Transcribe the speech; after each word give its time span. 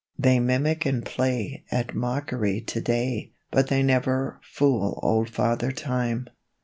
They 0.17 0.39
mimic 0.39 0.83
and 0.87 1.05
play 1.05 1.63
At 1.69 1.93
mockery 1.93 2.59
today, 2.61 3.33
But 3.51 3.67
they 3.67 3.83
never 3.83 4.41
fool 4.41 4.99
Old 5.03 5.29
Father 5.29 5.71
Time. 5.71 6.25